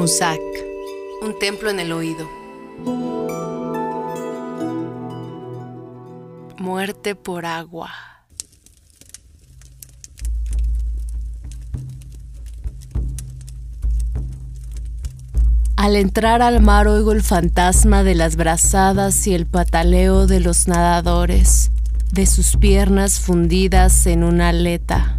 Musak, 0.00 0.40
un 1.20 1.38
templo 1.38 1.68
en 1.68 1.78
el 1.78 1.92
oído. 1.92 2.26
Muerte 6.56 7.14
por 7.14 7.44
agua. 7.44 7.90
Al 15.76 15.96
entrar 15.96 16.40
al 16.40 16.62
mar 16.62 16.88
oigo 16.88 17.12
el 17.12 17.22
fantasma 17.22 18.02
de 18.02 18.14
las 18.14 18.36
brazadas 18.36 19.26
y 19.26 19.34
el 19.34 19.44
pataleo 19.44 20.26
de 20.26 20.40
los 20.40 20.66
nadadores, 20.66 21.72
de 22.10 22.24
sus 22.24 22.56
piernas 22.56 23.20
fundidas 23.20 24.06
en 24.06 24.24
una 24.24 24.48
aleta. 24.48 25.18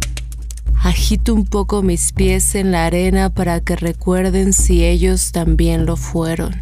Agito 0.82 1.32
un 1.32 1.44
poco 1.44 1.82
mis 1.82 2.10
pies 2.10 2.56
en 2.56 2.72
la 2.72 2.86
arena 2.86 3.30
para 3.30 3.60
que 3.60 3.76
recuerden 3.76 4.52
si 4.52 4.84
ellos 4.84 5.30
también 5.30 5.86
lo 5.86 5.96
fueron. 5.96 6.60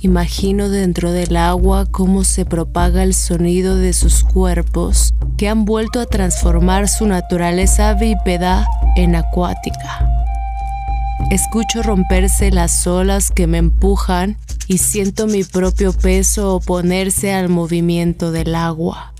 Imagino 0.00 0.68
dentro 0.68 1.12
del 1.12 1.36
agua 1.36 1.86
cómo 1.86 2.24
se 2.24 2.44
propaga 2.44 3.04
el 3.04 3.14
sonido 3.14 3.76
de 3.76 3.92
sus 3.92 4.24
cuerpos 4.24 5.14
que 5.36 5.48
han 5.48 5.64
vuelto 5.64 6.00
a 6.00 6.06
transformar 6.06 6.88
su 6.88 7.06
naturaleza 7.06 7.94
bípeda 7.94 8.66
en 8.96 9.14
acuática. 9.14 10.10
Escucho 11.30 11.84
romperse 11.84 12.50
las 12.50 12.88
olas 12.88 13.30
que 13.30 13.46
me 13.46 13.58
empujan 13.58 14.36
y 14.66 14.78
siento 14.78 15.28
mi 15.28 15.44
propio 15.44 15.92
peso 15.92 16.56
oponerse 16.56 17.32
al 17.32 17.50
movimiento 17.50 18.32
del 18.32 18.56
agua. 18.56 19.12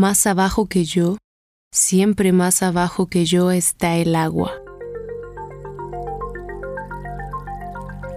Más 0.00 0.26
abajo 0.26 0.64
que 0.64 0.86
yo, 0.86 1.18
siempre 1.72 2.32
más 2.32 2.62
abajo 2.62 3.04
que 3.04 3.26
yo 3.26 3.50
está 3.50 3.96
el 3.96 4.16
agua. 4.16 4.50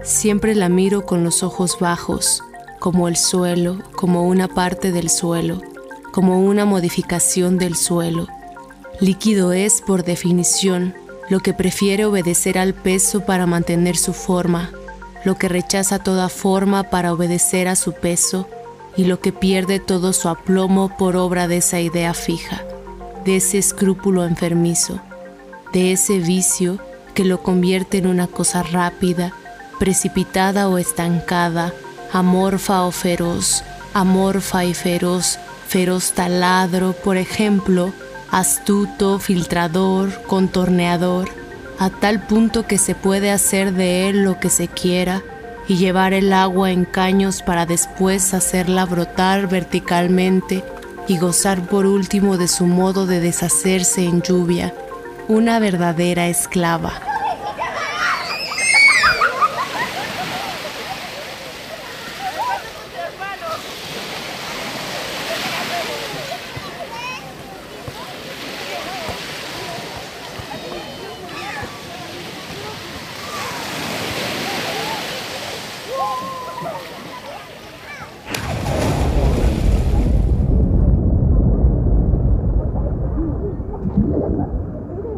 Siempre 0.02 0.54
la 0.54 0.70
miro 0.70 1.04
con 1.04 1.24
los 1.24 1.42
ojos 1.42 1.76
bajos, 1.78 2.42
como 2.80 3.06
el 3.06 3.18
suelo, 3.18 3.80
como 3.96 4.26
una 4.26 4.48
parte 4.48 4.92
del 4.92 5.10
suelo, 5.10 5.60
como 6.10 6.40
una 6.40 6.64
modificación 6.64 7.58
del 7.58 7.76
suelo. 7.76 8.28
Líquido 8.98 9.52
es, 9.52 9.82
por 9.82 10.04
definición, 10.04 10.94
lo 11.28 11.40
que 11.40 11.52
prefiere 11.52 12.06
obedecer 12.06 12.56
al 12.56 12.72
peso 12.72 13.26
para 13.26 13.44
mantener 13.44 13.98
su 13.98 14.14
forma, 14.14 14.72
lo 15.26 15.36
que 15.36 15.50
rechaza 15.50 15.98
toda 15.98 16.30
forma 16.30 16.84
para 16.84 17.12
obedecer 17.12 17.68
a 17.68 17.76
su 17.76 17.92
peso 17.92 18.48
y 18.96 19.04
lo 19.04 19.20
que 19.20 19.32
pierde 19.32 19.80
todo 19.80 20.12
su 20.12 20.28
aplomo 20.28 20.96
por 20.96 21.16
obra 21.16 21.48
de 21.48 21.58
esa 21.58 21.80
idea 21.80 22.14
fija, 22.14 22.62
de 23.24 23.36
ese 23.36 23.58
escrúpulo 23.58 24.24
enfermizo, 24.24 25.00
de 25.72 25.92
ese 25.92 26.18
vicio 26.18 26.78
que 27.14 27.24
lo 27.24 27.42
convierte 27.42 27.98
en 27.98 28.06
una 28.06 28.26
cosa 28.26 28.62
rápida, 28.62 29.32
precipitada 29.78 30.68
o 30.68 30.78
estancada, 30.78 31.72
amorfa 32.12 32.82
o 32.82 32.92
feroz, 32.92 33.64
amorfa 33.92 34.64
y 34.64 34.74
feroz, 34.74 35.38
feroz 35.66 36.12
taladro, 36.12 36.92
por 36.92 37.16
ejemplo, 37.16 37.92
astuto, 38.30 39.18
filtrador, 39.18 40.22
contorneador, 40.26 41.28
a 41.78 41.90
tal 41.90 42.26
punto 42.26 42.66
que 42.66 42.78
se 42.78 42.94
puede 42.94 43.30
hacer 43.30 43.72
de 43.72 44.08
él 44.08 44.22
lo 44.22 44.38
que 44.38 44.50
se 44.50 44.68
quiera 44.68 45.22
y 45.68 45.76
llevar 45.76 46.12
el 46.12 46.32
agua 46.32 46.70
en 46.70 46.84
caños 46.84 47.42
para 47.42 47.66
después 47.66 48.34
hacerla 48.34 48.84
brotar 48.84 49.48
verticalmente 49.48 50.64
y 51.08 51.18
gozar 51.18 51.62
por 51.66 51.86
último 51.86 52.36
de 52.36 52.48
su 52.48 52.66
modo 52.66 53.06
de 53.06 53.20
deshacerse 53.20 54.04
en 54.04 54.22
lluvia, 54.22 54.74
una 55.28 55.58
verdadera 55.58 56.28
esclava. 56.28 57.13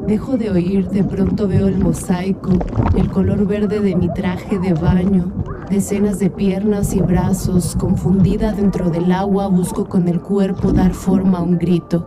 Dejo 0.06 0.36
de 0.36 0.50
oír, 0.50 0.88
de 0.88 1.02
pronto 1.02 1.48
veo 1.48 1.66
el 1.66 1.78
mosaico, 1.78 2.52
el 2.96 3.10
color 3.10 3.44
verde 3.44 3.80
de 3.80 3.96
mi 3.96 4.08
traje 4.08 4.56
de 4.60 4.72
baño, 4.72 5.32
decenas 5.68 6.20
de 6.20 6.30
piernas 6.30 6.94
y 6.94 7.00
brazos, 7.00 7.74
confundida 7.74 8.52
dentro 8.52 8.88
del 8.88 9.10
agua, 9.10 9.48
busco 9.48 9.88
con 9.88 10.06
el 10.06 10.20
cuerpo 10.20 10.70
dar 10.72 10.94
forma 10.94 11.38
a 11.38 11.42
un 11.42 11.58
grito. 11.58 12.06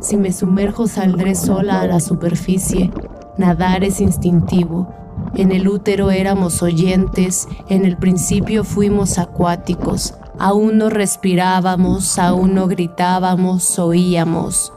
Si 0.00 0.16
me 0.16 0.32
sumerjo 0.32 0.86
saldré 0.86 1.34
sola 1.34 1.82
a 1.82 1.86
la 1.86 2.00
superficie, 2.00 2.90
nadar 3.36 3.84
es 3.84 4.00
instintivo. 4.00 4.88
En 5.34 5.52
el 5.52 5.68
útero 5.68 6.10
éramos 6.10 6.62
oyentes, 6.62 7.46
en 7.68 7.84
el 7.84 7.98
principio 7.98 8.64
fuimos 8.64 9.18
acuáticos, 9.18 10.14
aún 10.38 10.78
no 10.78 10.88
respirábamos, 10.88 12.18
aún 12.18 12.54
no 12.54 12.68
gritábamos, 12.68 13.78
oíamos. 13.78 14.72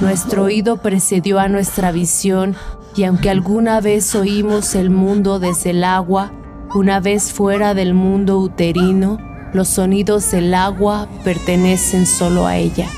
Nuestro 0.00 0.44
oído 0.44 0.76
precedió 0.76 1.38
a 1.38 1.48
nuestra 1.48 1.92
visión 1.92 2.56
y 2.94 3.04
aunque 3.04 3.30
alguna 3.30 3.80
vez 3.80 4.14
oímos 4.14 4.74
el 4.74 4.90
mundo 4.90 5.38
desde 5.38 5.70
el 5.70 5.84
agua, 5.84 6.32
una 6.74 7.00
vez 7.00 7.32
fuera 7.32 7.74
del 7.74 7.94
mundo 7.94 8.38
uterino, 8.38 9.18
los 9.52 9.68
sonidos 9.68 10.30
del 10.30 10.54
agua 10.54 11.08
pertenecen 11.24 12.06
solo 12.06 12.46
a 12.46 12.56
ella. 12.56 12.88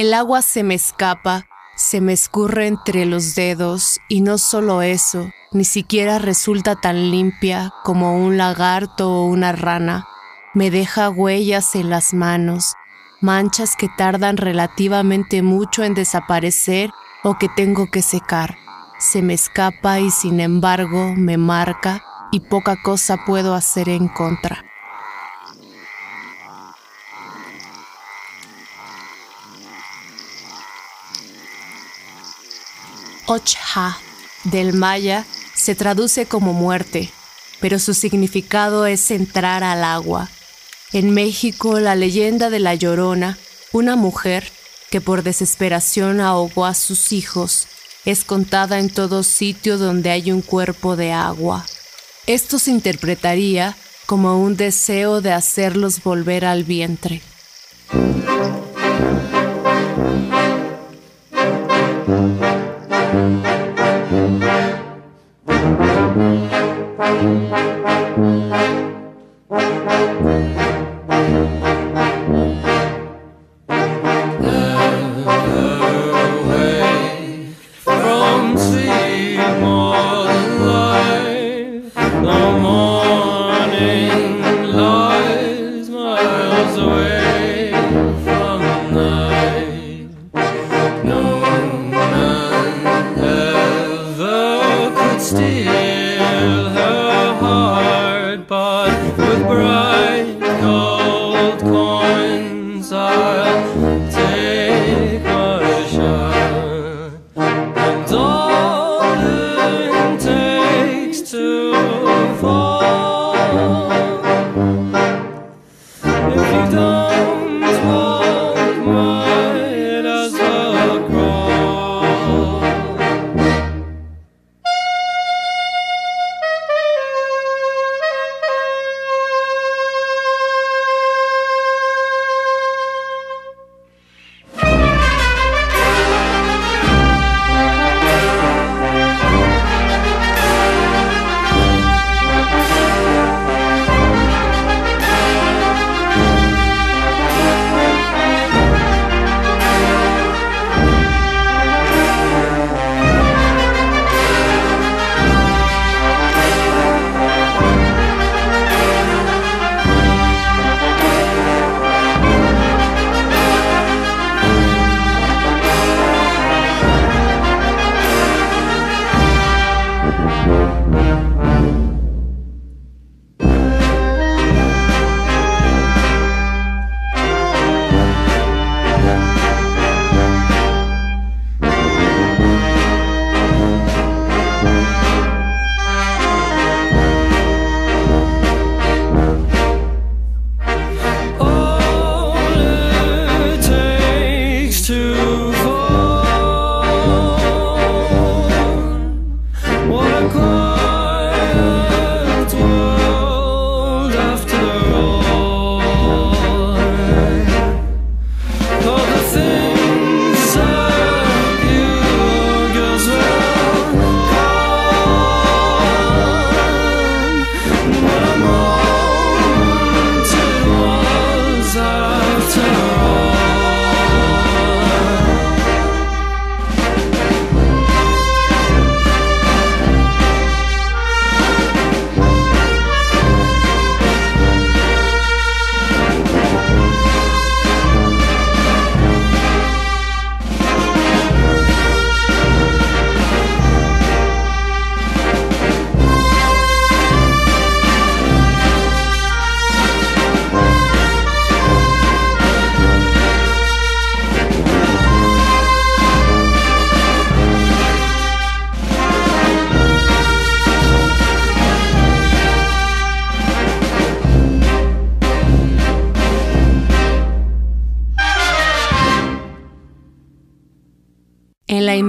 El 0.00 0.14
agua 0.14 0.40
se 0.40 0.62
me 0.62 0.76
escapa, 0.76 1.44
se 1.76 2.00
me 2.00 2.14
escurre 2.14 2.68
entre 2.68 3.04
los 3.04 3.34
dedos 3.34 4.00
y 4.08 4.22
no 4.22 4.38
solo 4.38 4.80
eso, 4.80 5.30
ni 5.52 5.64
siquiera 5.64 6.18
resulta 6.18 6.74
tan 6.74 7.10
limpia 7.10 7.74
como 7.84 8.16
un 8.16 8.38
lagarto 8.38 9.10
o 9.10 9.26
una 9.26 9.52
rana. 9.52 10.08
Me 10.54 10.70
deja 10.70 11.10
huellas 11.10 11.74
en 11.74 11.90
las 11.90 12.14
manos, 12.14 12.76
manchas 13.20 13.76
que 13.76 13.90
tardan 13.98 14.38
relativamente 14.38 15.42
mucho 15.42 15.84
en 15.84 15.92
desaparecer 15.92 16.88
o 17.22 17.36
que 17.36 17.50
tengo 17.50 17.90
que 17.90 18.00
secar. 18.00 18.56
Se 18.98 19.20
me 19.20 19.34
escapa 19.34 20.00
y 20.00 20.10
sin 20.10 20.40
embargo 20.40 21.12
me 21.14 21.36
marca 21.36 22.02
y 22.32 22.40
poca 22.40 22.80
cosa 22.82 23.18
puedo 23.26 23.54
hacer 23.54 23.90
en 23.90 24.08
contra. 24.08 24.69
Ochha 33.30 33.96
del 34.42 34.72
maya 34.72 35.24
se 35.54 35.76
traduce 35.76 36.26
como 36.26 36.52
muerte, 36.52 37.12
pero 37.60 37.78
su 37.78 37.94
significado 37.94 38.86
es 38.86 39.12
entrar 39.12 39.62
al 39.62 39.84
agua. 39.84 40.28
En 40.92 41.12
México, 41.12 41.78
la 41.78 41.94
leyenda 41.94 42.50
de 42.50 42.58
la 42.58 42.74
Llorona, 42.74 43.38
una 43.70 43.94
mujer 43.94 44.50
que 44.90 45.00
por 45.00 45.22
desesperación 45.22 46.20
ahogó 46.20 46.66
a 46.66 46.74
sus 46.74 47.12
hijos, 47.12 47.68
es 48.04 48.24
contada 48.24 48.80
en 48.80 48.90
todo 48.90 49.22
sitio 49.22 49.78
donde 49.78 50.10
hay 50.10 50.32
un 50.32 50.42
cuerpo 50.42 50.96
de 50.96 51.12
agua. 51.12 51.64
Esto 52.26 52.58
se 52.58 52.72
interpretaría 52.72 53.76
como 54.06 54.42
un 54.42 54.56
deseo 54.56 55.20
de 55.20 55.30
hacerlos 55.32 56.02
volver 56.02 56.44
al 56.44 56.64
vientre. 56.64 57.22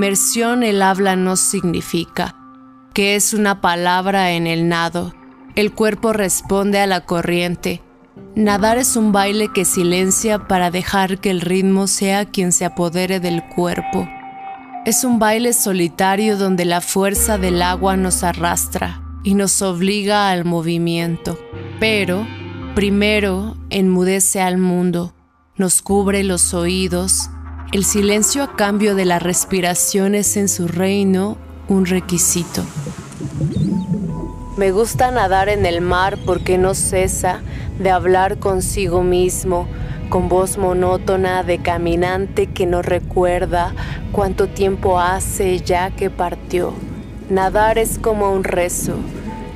Inmersión 0.01 0.63
el 0.63 0.81
habla 0.81 1.15
no 1.15 1.35
significa, 1.35 2.35
que 2.91 3.15
es 3.15 3.35
una 3.35 3.61
palabra 3.61 4.31
en 4.31 4.47
el 4.47 4.67
nado. 4.67 5.13
El 5.55 5.73
cuerpo 5.73 6.11
responde 6.11 6.79
a 6.79 6.87
la 6.87 7.01
corriente. 7.01 7.83
Nadar 8.35 8.79
es 8.79 8.95
un 8.95 9.11
baile 9.11 9.49
que 9.53 9.63
silencia 9.63 10.47
para 10.47 10.71
dejar 10.71 11.19
que 11.19 11.29
el 11.29 11.39
ritmo 11.39 11.85
sea 11.85 12.25
quien 12.25 12.51
se 12.51 12.65
apodere 12.65 13.19
del 13.19 13.43
cuerpo. 13.43 14.09
Es 14.87 15.03
un 15.03 15.19
baile 15.19 15.53
solitario 15.53 16.35
donde 16.35 16.65
la 16.65 16.81
fuerza 16.81 17.37
del 17.37 17.61
agua 17.61 17.95
nos 17.95 18.23
arrastra 18.23 19.03
y 19.23 19.35
nos 19.35 19.61
obliga 19.61 20.31
al 20.31 20.45
movimiento. 20.45 21.37
Pero, 21.79 22.25
primero, 22.73 23.55
enmudece 23.69 24.41
al 24.41 24.57
mundo, 24.57 25.13
nos 25.57 25.83
cubre 25.83 26.23
los 26.23 26.55
oídos, 26.55 27.29
el 27.71 27.85
silencio 27.85 28.43
a 28.43 28.55
cambio 28.57 28.95
de 28.95 29.05
las 29.05 29.23
respiraciones 29.23 30.35
en 30.35 30.49
su 30.49 30.67
reino 30.67 31.37
un 31.69 31.85
requisito. 31.85 32.63
Me 34.57 34.71
gusta 34.71 35.09
nadar 35.11 35.47
en 35.47 35.65
el 35.65 35.79
mar 35.79 36.17
porque 36.25 36.57
no 36.57 36.73
cesa 36.73 37.41
de 37.79 37.89
hablar 37.89 38.39
consigo 38.39 39.03
mismo, 39.03 39.67
con 40.09 40.27
voz 40.27 40.57
monótona 40.57 41.43
de 41.43 41.59
caminante 41.59 42.47
que 42.47 42.65
no 42.65 42.81
recuerda 42.81 43.73
cuánto 44.11 44.49
tiempo 44.49 44.99
hace 44.99 45.61
ya 45.61 45.91
que 45.91 46.09
partió. 46.09 46.73
Nadar 47.29 47.77
es 47.77 47.97
como 47.97 48.33
un 48.33 48.43
rezo. 48.43 48.95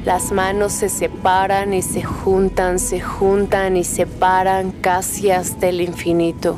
Las 0.06 0.32
manos 0.32 0.72
se 0.72 0.88
separan 0.88 1.74
y 1.74 1.82
se 1.82 2.02
juntan, 2.02 2.80
se 2.80 3.02
juntan 3.02 3.76
y 3.76 3.84
se 3.84 4.06
paran 4.06 4.72
casi 4.72 5.32
hasta 5.32 5.68
el 5.68 5.82
infinito. 5.82 6.58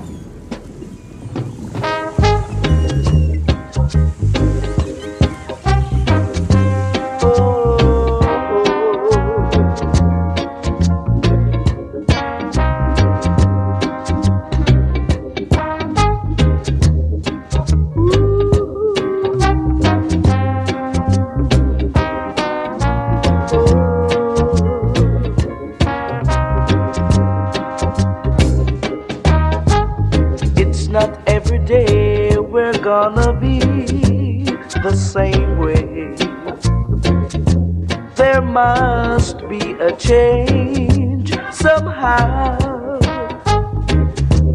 Change 39.98 41.32
somehow. 41.52 42.58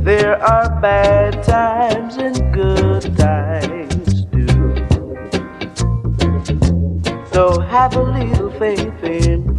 There 0.03 0.41
are 0.43 0.81
bad 0.81 1.43
times 1.43 2.17
and 2.17 2.37
good 2.55 3.17
times 3.17 4.25
too. 4.33 4.87
So 7.33 7.61
have 7.61 7.97
a 7.97 8.03
little 8.03 8.51
faith 8.53 9.03
in 9.03 9.52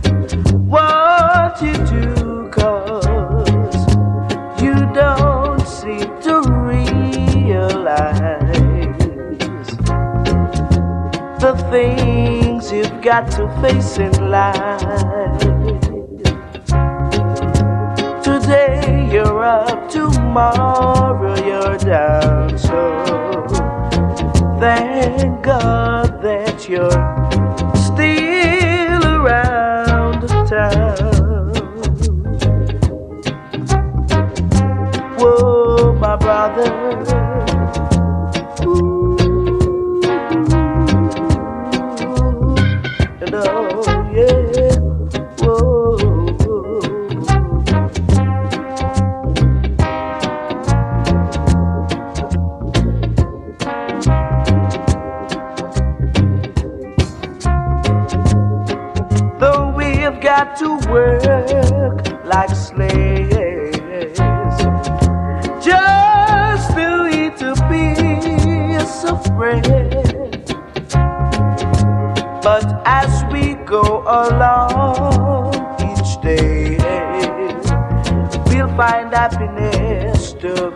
things 11.73 12.71
you've 12.71 13.01
got 13.01 13.31
to 13.31 13.49
face 13.59 13.97
in 13.97 14.13
life. 14.29 15.39
Today 18.23 19.09
you're 19.11 19.43
up, 19.43 19.89
tomorrow 19.89 21.35
you're 21.43 21.77
down. 21.79 22.59
So 22.59 22.77
thank 24.59 25.43
God 25.43 26.21
that 26.21 26.69
you're 26.69 26.91
still 27.89 29.03
around 29.17 30.27
town. 30.47 31.53
Whoa, 35.17 35.95
my 35.95 36.15
brother. 36.17 36.72
To 60.33 60.77
work 60.89 62.25
like 62.25 62.49
slaves 62.55 64.17
just 65.63 66.69
to 66.73 67.07
eat 67.13 67.39
a 67.43 67.53
piece 67.69 69.05
of 69.05 69.23
bread. 69.37 70.43
But 72.41 72.81
as 72.87 73.23
we 73.31 73.53
go 73.63 74.01
along 74.07 75.53
each 75.89 76.19
day, 76.23 76.77
we'll 78.47 78.75
find 78.75 79.13
happiness 79.13 80.33
to 80.41 80.73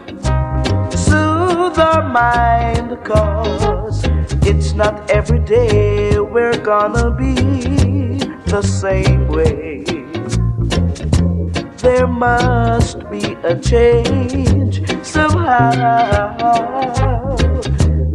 soothe 0.96 1.80
our 1.80 2.08
mind. 2.08 2.96
Cause 3.04 4.04
it's 4.43 4.74
not 4.74 5.10
every 5.10 5.39
day 5.39 6.20
we're 6.20 6.60
gonna 6.60 7.10
be 7.10 7.96
the 8.47 8.62
same 8.62 9.27
way. 9.27 9.83
There 11.77 12.07
must 12.07 13.10
be 13.10 13.36
a 13.43 13.60
change 13.60 14.81
somehow. 15.05 16.38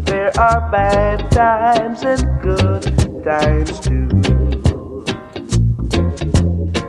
There 0.04 0.32
are 0.38 0.70
bad 0.70 1.30
times 1.30 2.02
and 2.02 2.42
good 2.42 2.82
times 3.24 3.80
too. 3.80 4.08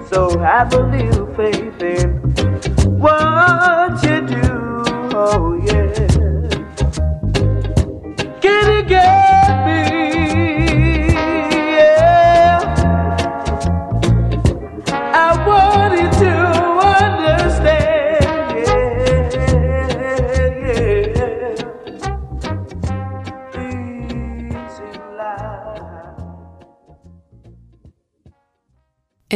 So 0.09 0.39
have 0.39 0.73
a 0.73 0.83
little 0.95 1.27
faith 1.35 1.81
in 1.81 2.09
what 2.99 4.03
you 4.03 4.21
do. 4.25 4.73
Oh, 5.15 5.61
yeah. 5.65 6.12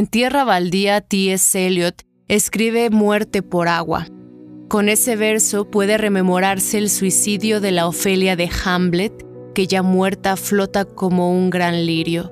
Tierra 0.10 0.46
Baldía, 0.46 1.02
T.S. 1.02 1.68
Eliot 1.68 2.04
escribe 2.30 2.90
Muerte 2.90 3.42
por 3.42 3.68
agua. 3.68 4.08
Con 4.70 4.88
ese 4.88 5.18
verso 5.18 5.70
puede 5.70 5.98
rememorarse 5.98 6.78
el 6.78 6.90
suicidio 6.90 7.60
de 7.60 7.72
la 7.72 7.88
Ofelia 7.88 8.38
de 8.38 8.50
Hamlet, 8.64 9.26
que 9.54 9.68
ya 9.68 9.84
muerta 9.84 10.38
flota 10.38 10.86
como 10.86 11.32
un 11.32 11.50
gran 11.50 11.86
lirio. 11.86 12.32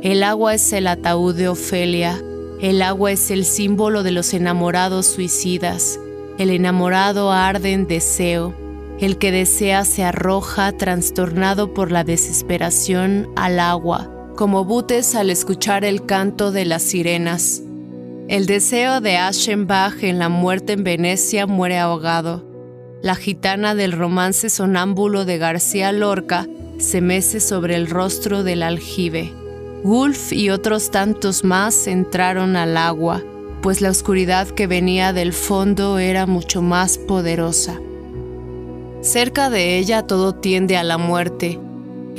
El 0.00 0.22
agua 0.22 0.54
es 0.54 0.72
el 0.72 0.86
ataúd 0.86 1.34
de 1.34 1.48
Ofelia, 1.48 2.22
el 2.60 2.82
agua 2.82 3.10
es 3.10 3.32
el 3.32 3.44
símbolo 3.44 4.04
de 4.04 4.12
los 4.12 4.32
enamorados 4.32 5.06
suicidas. 5.06 5.98
El 6.38 6.50
enamorado 6.50 7.32
arde 7.32 7.72
en 7.72 7.88
deseo, 7.88 8.54
el 9.00 9.18
que 9.18 9.32
desea 9.32 9.84
se 9.84 10.04
arroja 10.04 10.70
trastornado 10.70 11.74
por 11.74 11.90
la 11.90 12.04
desesperación 12.04 13.28
al 13.34 13.58
agua 13.58 14.14
como 14.38 14.64
butes 14.64 15.16
al 15.16 15.30
escuchar 15.30 15.84
el 15.84 16.06
canto 16.06 16.52
de 16.52 16.64
las 16.64 16.84
sirenas. 16.84 17.60
El 18.28 18.46
deseo 18.46 19.00
de 19.00 19.16
Aschenbach 19.16 20.04
en 20.04 20.20
La 20.20 20.28
muerte 20.28 20.74
en 20.74 20.84
Venecia 20.84 21.48
muere 21.48 21.76
ahogado. 21.76 22.46
La 23.02 23.16
gitana 23.16 23.74
del 23.74 23.90
romance 23.90 24.48
sonámbulo 24.48 25.24
de 25.24 25.38
García 25.38 25.90
Lorca 25.90 26.46
se 26.78 27.00
mece 27.00 27.40
sobre 27.40 27.74
el 27.74 27.90
rostro 27.90 28.44
del 28.44 28.62
aljibe. 28.62 29.32
Wolf 29.82 30.32
y 30.32 30.50
otros 30.50 30.92
tantos 30.92 31.42
más 31.42 31.88
entraron 31.88 32.54
al 32.54 32.76
agua, 32.76 33.24
pues 33.60 33.80
la 33.80 33.90
oscuridad 33.90 34.46
que 34.46 34.68
venía 34.68 35.12
del 35.12 35.32
fondo 35.32 35.98
era 35.98 36.26
mucho 36.26 36.62
más 36.62 36.96
poderosa. 36.96 37.80
Cerca 39.00 39.50
de 39.50 39.78
ella 39.78 40.06
todo 40.06 40.36
tiende 40.36 40.76
a 40.76 40.84
la 40.84 40.96
muerte, 40.96 41.58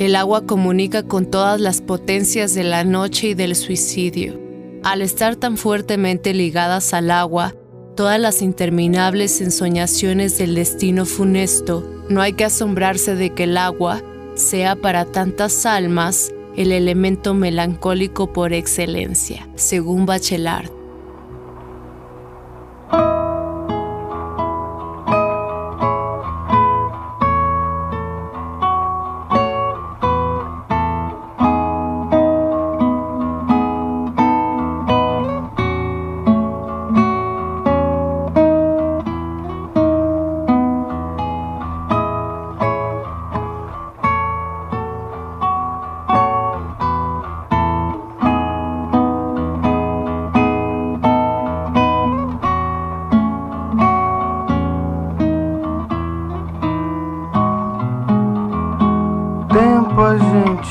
el 0.00 0.16
agua 0.16 0.46
comunica 0.46 1.02
con 1.02 1.26
todas 1.26 1.60
las 1.60 1.82
potencias 1.82 2.54
de 2.54 2.64
la 2.64 2.84
noche 2.84 3.28
y 3.28 3.34
del 3.34 3.54
suicidio. 3.54 4.40
Al 4.82 5.02
estar 5.02 5.36
tan 5.36 5.58
fuertemente 5.58 6.32
ligadas 6.32 6.94
al 6.94 7.10
agua, 7.10 7.54
todas 7.96 8.18
las 8.18 8.40
interminables 8.40 9.42
ensoñaciones 9.42 10.38
del 10.38 10.54
destino 10.54 11.04
funesto, 11.04 11.86
no 12.08 12.22
hay 12.22 12.32
que 12.32 12.46
asombrarse 12.46 13.14
de 13.14 13.34
que 13.34 13.44
el 13.44 13.58
agua 13.58 14.02
sea 14.36 14.74
para 14.74 15.04
tantas 15.04 15.66
almas 15.66 16.32
el 16.56 16.72
elemento 16.72 17.34
melancólico 17.34 18.32
por 18.32 18.54
excelencia, 18.54 19.50
según 19.54 20.06
Bachelard. 20.06 20.79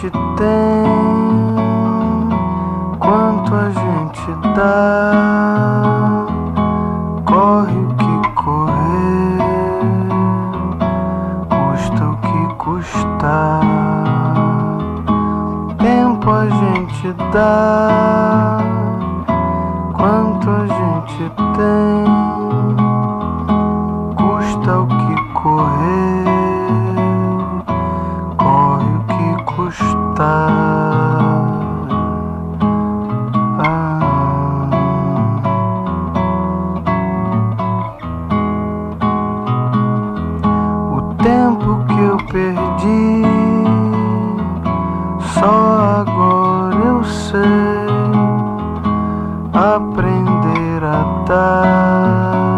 Gente 0.01 0.11
tem, 0.37 0.87
quanto 2.99 3.53
a 3.53 3.69
gente 3.69 4.31
dá, 4.55 6.25
corre 7.25 7.77
o 7.77 7.89
que 7.95 8.29
correr, 8.35 9.39
custa 11.49 12.05
o 12.05 12.15
que 12.15 12.55
custar. 12.55 13.59
Tempo 15.77 16.31
a 16.31 16.47
gente 16.47 17.13
dá, 17.33 17.88
Da. 51.27 52.48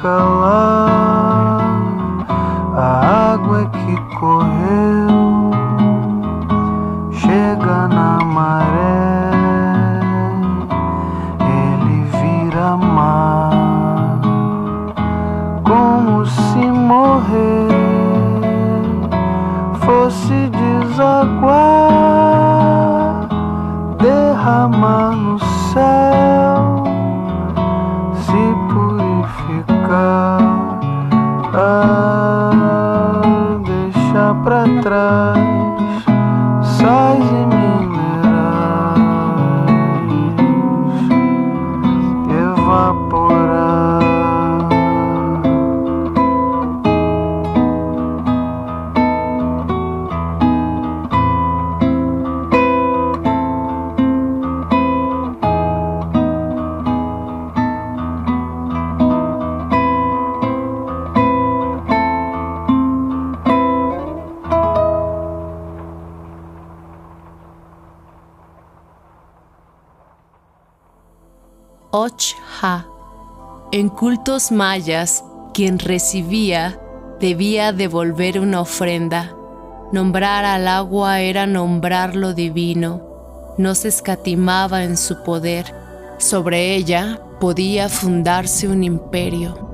calar 0.00 1.60
a 2.74 3.32
água 3.34 3.62
é 3.62 3.64
que 3.66 4.16
correu. 4.16 4.99
En 73.72 73.88
cultos 73.88 74.50
mayas, 74.50 75.24
quien 75.52 75.78
recibía 75.78 76.80
debía 77.20 77.72
devolver 77.72 78.40
una 78.40 78.60
ofrenda. 78.62 79.34
Nombrar 79.92 80.44
al 80.44 80.66
agua 80.66 81.20
era 81.20 81.46
nombrar 81.46 82.16
lo 82.16 82.32
divino. 82.32 83.02
No 83.58 83.74
se 83.74 83.88
escatimaba 83.88 84.84
en 84.84 84.96
su 84.96 85.22
poder. 85.22 85.74
Sobre 86.18 86.74
ella 86.74 87.20
podía 87.40 87.88
fundarse 87.88 88.68
un 88.68 88.84
imperio. 88.84 89.69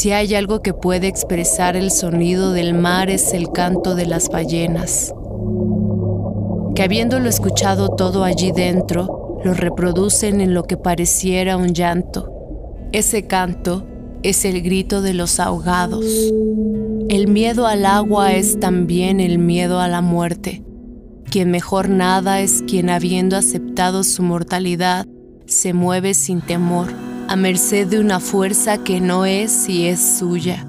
Si 0.00 0.12
hay 0.12 0.34
algo 0.34 0.62
que 0.62 0.72
puede 0.72 1.08
expresar 1.08 1.76
el 1.76 1.90
sonido 1.90 2.54
del 2.54 2.72
mar 2.72 3.10
es 3.10 3.34
el 3.34 3.52
canto 3.52 3.94
de 3.94 4.06
las 4.06 4.30
ballenas, 4.30 5.12
que 6.74 6.82
habiéndolo 6.82 7.28
escuchado 7.28 7.90
todo 7.90 8.24
allí 8.24 8.50
dentro, 8.50 9.38
lo 9.44 9.52
reproducen 9.52 10.40
en 10.40 10.54
lo 10.54 10.64
que 10.64 10.78
pareciera 10.78 11.58
un 11.58 11.74
llanto. 11.74 12.32
Ese 12.92 13.26
canto 13.26 13.86
es 14.22 14.46
el 14.46 14.62
grito 14.62 15.02
de 15.02 15.12
los 15.12 15.38
ahogados. 15.38 16.06
El 17.10 17.28
miedo 17.28 17.66
al 17.66 17.84
agua 17.84 18.32
es 18.32 18.58
también 18.58 19.20
el 19.20 19.38
miedo 19.38 19.80
a 19.80 19.88
la 19.88 20.00
muerte. 20.00 20.64
Quien 21.30 21.50
mejor 21.50 21.90
nada 21.90 22.40
es 22.40 22.62
quien 22.66 22.88
habiendo 22.88 23.36
aceptado 23.36 24.02
su 24.02 24.22
mortalidad, 24.22 25.06
se 25.44 25.74
mueve 25.74 26.14
sin 26.14 26.40
temor 26.40 27.09
a 27.30 27.36
merced 27.36 27.86
de 27.86 28.00
una 28.00 28.18
fuerza 28.18 28.78
que 28.78 29.00
no 29.00 29.24
es 29.24 29.68
y 29.68 29.86
es 29.86 30.18
suya, 30.18 30.66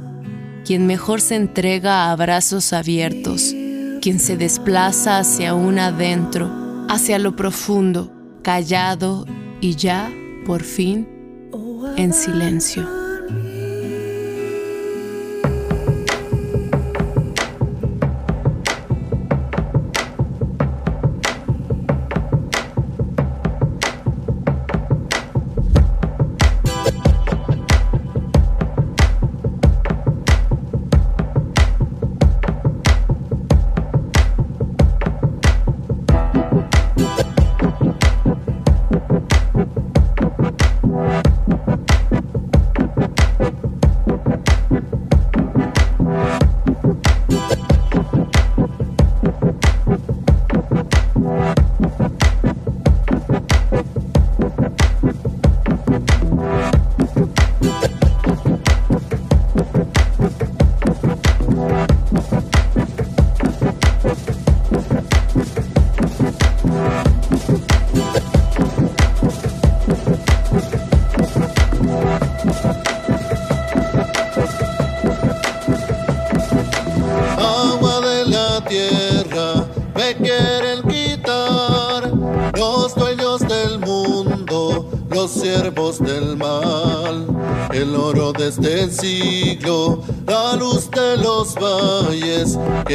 quien 0.64 0.86
mejor 0.86 1.20
se 1.20 1.36
entrega 1.36 2.12
a 2.12 2.16
brazos 2.16 2.72
abiertos, 2.72 3.52
quien 4.00 4.20
se 4.20 4.38
desplaza 4.38 5.18
hacia 5.18 5.56
un 5.56 5.80
adentro, 5.80 6.52
hacia 6.88 7.18
lo 7.18 7.36
profundo, 7.36 8.12
callado 8.44 9.26
y 9.60 9.76
ya, 9.76 10.12
por 10.46 10.62
fin, 10.62 11.10
en 11.98 12.14
silencio. 12.14 13.01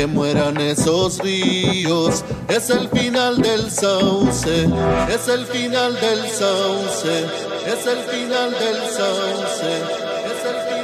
Mueran 0.06 0.60
esos 0.60 1.18
ríos. 1.18 2.24
Es 2.48 2.70
el 2.70 2.88
final 2.88 3.40
del 3.42 3.70
sauce, 3.70 4.68
es 5.08 5.28
el 5.28 5.46
final 5.46 5.94
del 6.00 6.28
sauce, 6.28 7.24
es 7.66 7.86
el 7.86 7.98
final 8.04 8.50
del 8.52 8.76
sauce. 8.90 10.06
del 10.44 10.75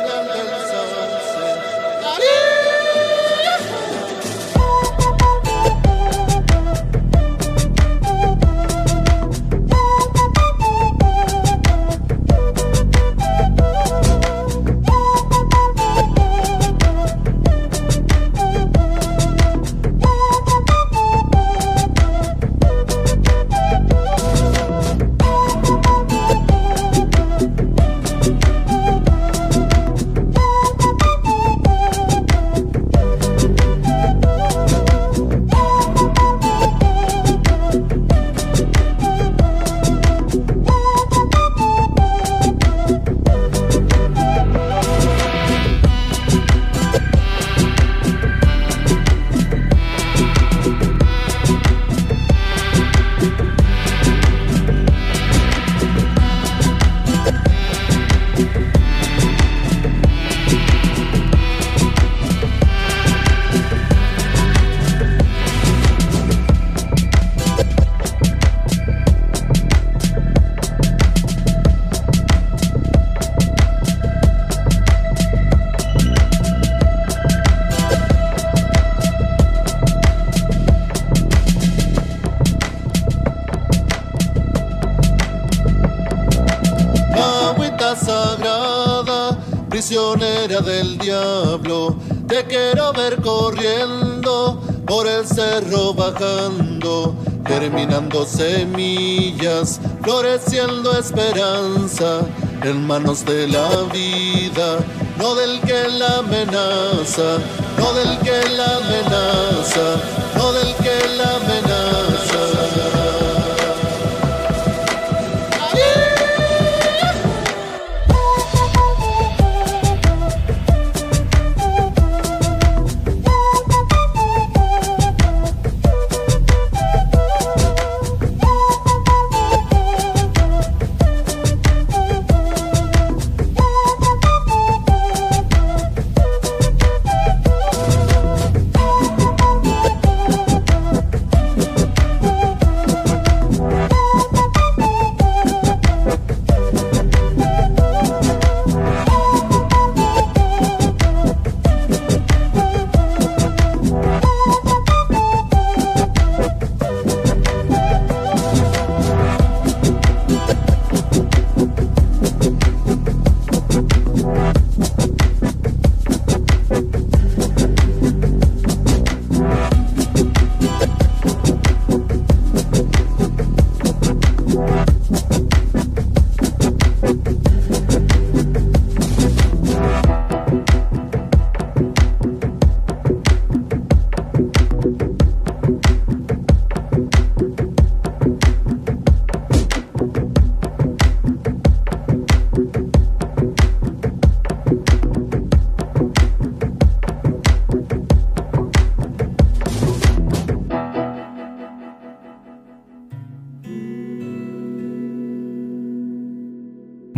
semillas, 98.27 99.81
floreciendo 100.03 100.99
esperanza 100.99 102.21
en 102.63 102.87
manos 102.87 103.25
de 103.25 103.49
la 103.49 103.69
vida, 103.93 104.79
no 105.19 105.35
del 105.35 105.61
que 105.61 105.89
la 105.89 106.19
amenaza, 106.19 107.39
no 107.79 107.93
del 107.95 108.19
que 108.19 108.49
la 108.57 108.77
amenaza, 108.77 109.97
no 110.37 110.53
del 110.53 110.75
que 110.77 111.17
la 111.17 111.37
amenaza. 111.37 112.12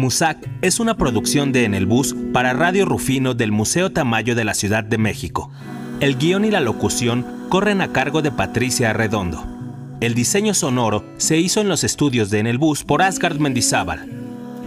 Musac 0.05 0.47
es 0.61 0.81
una 0.81 0.99
producción 0.99 1.51
de 1.51 1.65
En 1.65 1.73
el 1.73 1.87
Bus 1.87 2.15
para 2.35 2.53
Radio 2.53 2.85
Rufino 2.85 3.33
del 3.33 3.53
Museo 3.53 3.91
Tamayo 3.91 4.35
de 4.35 4.45
la 4.45 4.53
Ciudad 4.53 4.85
de 4.85 4.99
México. 4.99 5.51
El 6.01 6.19
guion 6.19 6.45
y 6.45 6.51
la 6.51 6.61
locución 6.61 7.25
corren 7.49 7.81
a 7.81 7.91
cargo 7.91 8.21
de 8.21 8.31
Patricia 8.31 8.91
Arredondo. 8.91 9.43
El 10.03 10.13
diseño 10.13 10.53
sonoro 10.53 11.07
se 11.17 11.39
hizo 11.39 11.63
en 11.63 11.71
los 11.71 11.85
estudios 11.85 12.29
de 12.29 12.41
En 12.41 12.47
el 12.47 12.59
Bus 12.59 12.85
por 12.85 13.01
Asgard 13.01 13.39
Mendizábal. 13.39 14.07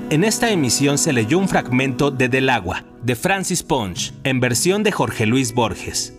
En 0.10 0.24
esta 0.24 0.50
emisión 0.50 0.98
se 0.98 1.14
leyó 1.14 1.38
un 1.38 1.48
fragmento 1.48 2.10
de 2.10 2.30
Del 2.30 2.50
Agua, 2.50 2.84
de 3.04 3.16
Francis 3.16 3.62
Ponch, 3.62 4.16
en 4.24 4.40
versión 4.40 4.82
de 4.82 4.92
Jorge 4.92 5.28
Luis 5.28 5.54
Borges. 5.54 6.16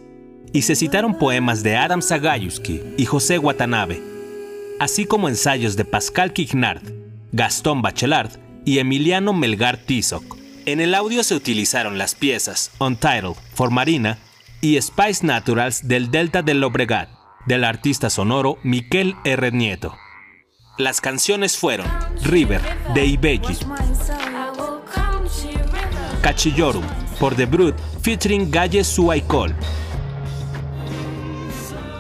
Y 0.53 0.63
se 0.63 0.77
citaron 0.77 1.19
poemas 1.19 1.65
de 1.65 1.75
Adam 1.75 2.03
Sagayuski 2.03 2.83
y 2.97 3.05
José 3.05 3.41
Watanabe, 3.41 4.01
así 4.79 5.07
como 5.07 5.29
ensayos 5.29 5.75
de 5.75 5.85
Pascal 5.85 6.33
Quignard, 6.33 6.83
Gastón 7.33 7.83
Bachelard 7.83 8.31
y 8.69 8.81
Emiliano 8.81 9.33
Melgar 9.33 9.79
Tizoc. 9.79 10.37
En 10.67 10.83
el 10.83 10.95
audio 10.95 11.25
se 11.25 11.35
utilizaron 11.35 11.97
las 11.97 12.15
piezas 12.15 12.71
Untitled, 12.79 13.33
For 13.55 13.71
Marina 13.71 14.19
y 14.61 14.79
Spice 14.79 15.25
Naturals 15.25 15.89
del 15.89 16.11
Delta 16.11 16.43
del 16.43 16.61
Lobregat, 16.61 17.09
del 17.47 17.65
artista 17.65 18.11
sonoro 18.11 18.59
Miquel 18.63 19.15
R. 19.25 19.53
Nieto. 19.53 19.97
Las 20.77 21.01
canciones 21.01 21.57
fueron 21.57 21.87
River, 22.25 22.61
de 22.93 23.07
Ibeji, 23.07 23.57
Cachillorum, 26.21 26.85
por 27.19 27.37
The 27.37 27.47
Brute, 27.47 27.83
featuring 28.03 28.51
Galle 28.51 28.85
Suaicol, 28.85 29.57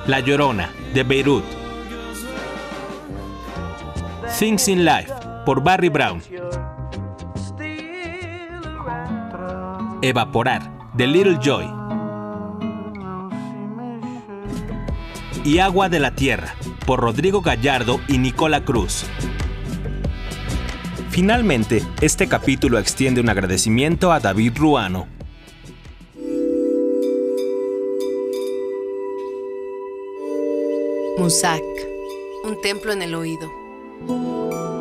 La 0.06 0.20
Llorona, 0.20 0.70
de 0.92 1.02
Beirut, 1.02 1.44
Things 4.38 4.68
in 4.68 4.84
Life, 4.84 5.17
por 5.48 5.62
Barry 5.62 5.88
Brown, 5.88 6.20
Evaporar, 10.02 10.92
de 10.92 11.06
Little 11.06 11.38
Joy. 11.40 11.64
Y 15.46 15.60
Agua 15.60 15.88
de 15.88 16.00
la 16.00 16.14
Tierra, 16.14 16.54
por 16.84 17.00
Rodrigo 17.00 17.40
Gallardo 17.40 17.98
y 18.08 18.18
Nicola 18.18 18.62
Cruz. 18.62 19.06
Finalmente, 21.08 21.82
este 22.02 22.28
capítulo 22.28 22.78
extiende 22.78 23.22
un 23.22 23.30
agradecimiento 23.30 24.12
a 24.12 24.20
David 24.20 24.52
Ruano. 24.54 25.08
Musak, 31.16 31.62
un 32.44 32.60
templo 32.60 32.92
en 32.92 33.00
el 33.00 33.14
oído. 33.14 34.77